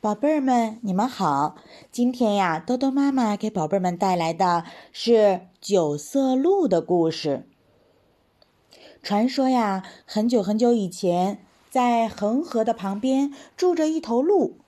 [0.00, 1.56] 宝贝儿们，你们好！
[1.90, 7.48] 今天呀，多多妈妈给宝贝儿们带来的是九色鹿的故事。
[9.02, 14.58] 传说呀，很久很久以前，在恒河的旁边住着一头鹿，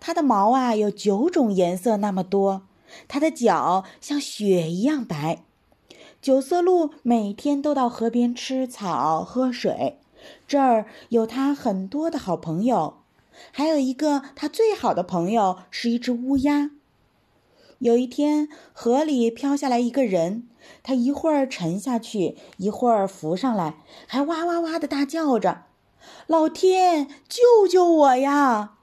[0.00, 2.62] 它的毛啊有九种颜色那么多，
[3.06, 5.44] 它的脚像雪一样白。
[6.22, 9.98] 九色鹿每天都到河边吃草喝水，
[10.46, 12.97] 这儿有它很多的好朋友。
[13.52, 16.70] 还有一个，他最好的朋友是一只乌鸦。
[17.78, 20.48] 有一天，河里飘下来一个人，
[20.82, 23.76] 他一会儿沉下去，一会儿浮上来，
[24.08, 25.66] 还哇哇哇的大叫着
[26.26, 28.74] ：“老天，救救我呀！”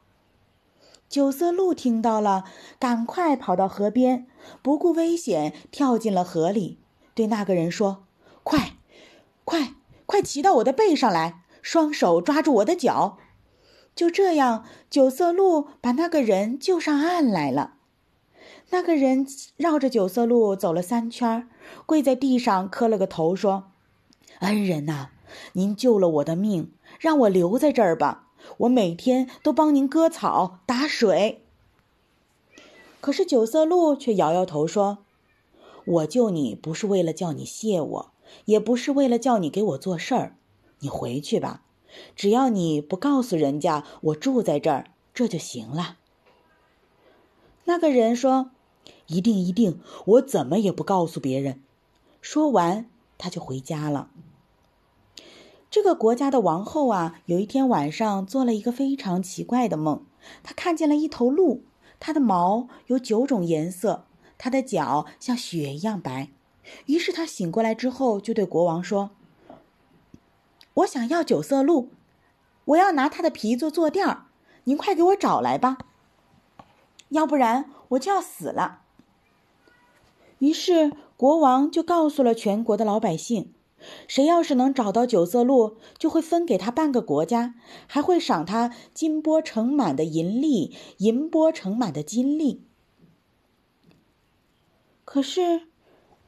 [1.09, 2.45] 九色鹿听到了，
[2.79, 4.27] 赶快跑到河边，
[4.61, 6.79] 不顾危险跳进了河里，
[7.13, 8.05] 对那个人说
[8.43, 8.77] ：“快，
[9.43, 9.73] 快，
[10.05, 13.17] 快骑到我的背上来，双手抓住我的脚。”
[13.95, 17.75] 就这样，九色鹿把那个人救上岸来了。
[18.71, 21.47] 那个人绕着九色鹿走了三圈，
[21.85, 23.71] 跪在地上磕了个头，说
[24.39, 25.11] ：“恩人呐，
[25.53, 28.27] 您救了我的命，让我留在这儿吧。
[28.57, 31.43] 我每天都帮您割草、打水。”
[32.99, 34.97] 可是九色鹿却摇摇头说
[35.85, 38.11] ：“我救你不是为了叫你谢我，
[38.45, 40.35] 也不是为了叫你给我做事儿。
[40.79, 41.61] 你回去吧。”
[42.15, 45.97] 只要你不告诉人家我住在这儿，这就行了。
[47.65, 48.51] 那个人说
[49.07, 51.61] ：“一定一定，我怎么也不告诉别人。”
[52.21, 54.09] 说完，他就回家了。
[55.69, 60.05] 这个国家的王后啊，有一天晚上做了一个非常奇怪的梦，
[60.41, 61.63] 她看见了一头鹿，
[61.99, 64.05] 它的毛有九种颜色，
[64.37, 66.29] 它的脚像雪一样白。
[66.85, 69.11] 于是她醒过来之后，就对国王说。
[70.75, 71.89] 我想要九色鹿，
[72.65, 74.25] 我要拿它的皮做坐垫儿，
[74.65, 75.77] 您快给我找来吧，
[77.09, 78.81] 要不然我就要死了。
[80.39, 83.53] 于是国王就告诉了全国的老百姓，
[84.05, 87.55] 谁要是能找到九色鹿，就会分给他半个国家，
[87.87, 92.65] 还会赏他金钵盛满的银粒、银钵盛满的金粒。
[95.05, 95.67] 可是，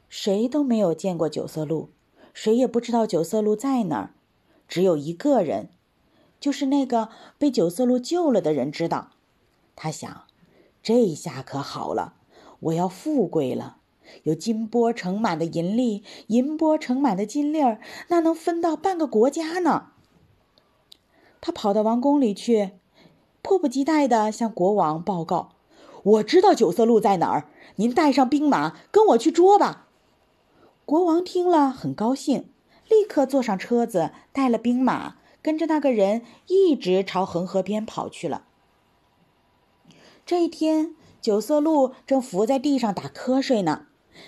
[0.08, 1.90] 谁都没有见过九色鹿，
[2.32, 4.14] 谁也不知道九色鹿在哪儿。
[4.68, 5.70] 只有一个人，
[6.38, 7.08] 就是那个
[7.38, 9.08] 被九色鹿救了的人知道。
[9.74, 10.24] 他想，
[10.82, 12.14] 这下可好了，
[12.60, 13.78] 我要富贵了，
[14.24, 19.92] 有金钵盛满的银粒，银钵盛满的金粒儿，那能分到半个国家呢。
[21.40, 22.72] 他跑到王宫里去，
[23.42, 25.50] 迫不及待地向国王报告
[26.02, 29.86] ：“我知道九色鹿在哪儿，您带上兵马跟我去捉吧。”
[30.84, 32.50] 国王听了很高兴。
[32.88, 38.44] 立刻坐上车子，带了兵马，跟着那个人一直朝恒河边跑去了。
[40.24, 43.86] 这一天，九色鹿正伏在地上打瞌睡呢。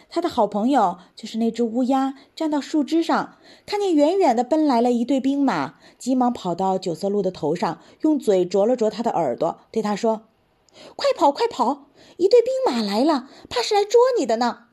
[0.09, 10.29] 他的好朋友就是那只乌鸦，站到树枝上，看见远远的奔来了一队兵马，急忙跑到九色鹿的头上，用嘴啄了啄他的耳朵，对他说
[10.95, 11.89] ：“快跑，快跑！
[12.19, 14.67] 一队兵马来了，怕是来捉你的呢。”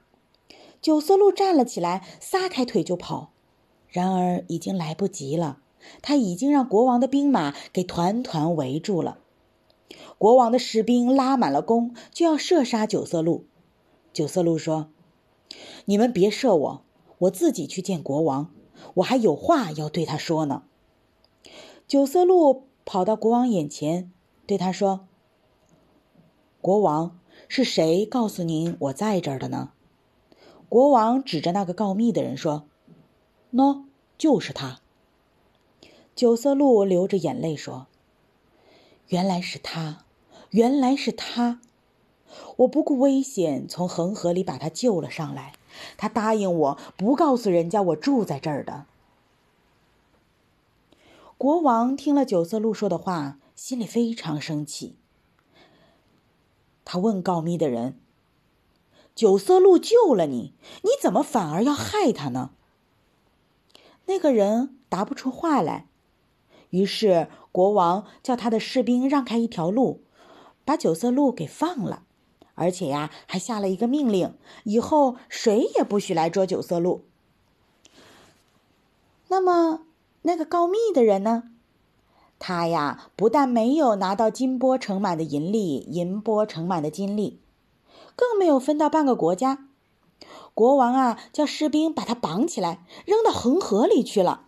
[0.79, 3.33] 九色鹿站了起来，撒开腿就跑。
[3.89, 5.59] 然而已经来不及了，
[6.01, 9.19] 他已经让国王的兵马给团团围住了。
[10.17, 13.45] 国王的士兵拉满了弓，就要射杀九色鹿。
[14.11, 14.89] 九色鹿说
[15.85, 16.81] ：“你们别射我，
[17.19, 18.51] 我自己去见国王，
[18.95, 20.63] 我还有话要对他说呢。”
[21.87, 24.11] 九色鹿跑到国王眼前，
[24.45, 25.07] 对他说
[26.61, 29.71] ：“国王，是谁告诉您我在这儿的呢？”
[30.67, 32.67] 国王指着那个告密的人说。
[33.57, 33.85] 喏，
[34.19, 34.81] 就是他。
[36.15, 37.87] 九色鹿流着眼泪说
[39.09, 40.03] ：“原来是他，
[40.51, 41.59] 原来是他！
[42.57, 45.53] 我不顾危险从恒河里把他救了上来，
[45.97, 48.85] 他答应我不告诉人家我住在这儿的。”
[51.39, 54.95] 国王听了九色鹿说的话，心里非常生气。
[56.85, 57.99] 他问告密的人
[59.15, 60.53] ：“九色鹿救了你，
[60.83, 62.51] 你怎么反而要害他呢？”
[64.07, 65.87] 那个人答不出话来，
[66.71, 70.01] 于是国王叫他的士兵让开一条路，
[70.65, 72.03] 把九色鹿给放了，
[72.55, 74.33] 而且呀，还下了一个命令：
[74.63, 77.05] 以后谁也不许来捉九色鹿。
[79.27, 79.81] 那么，
[80.21, 81.51] 那个告密的人呢？
[82.39, 87.41] 他呀，不但没有拿到金钵盛满的银粒，银钵盛满的金粒，
[88.15, 89.66] 更没有分到半个国家。
[90.57, 94.47] 国王啊，叫士兵把他绑起来，扔到恒河里去了。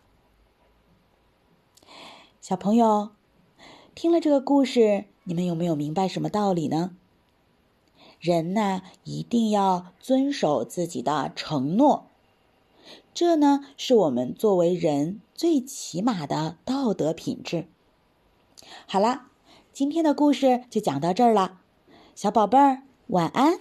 [2.41, 3.11] 小朋友，
[3.93, 6.95] 听了这个故事，你们有没有明白什么道理呢？
[8.19, 12.07] 人呢，一定要遵守自己的承诺，
[13.13, 17.67] 这呢，是我们作为人最起码的道德品质。
[18.87, 19.27] 好了，
[19.71, 21.59] 今天的故事就讲到这儿了，
[22.15, 23.59] 小宝贝儿，晚安。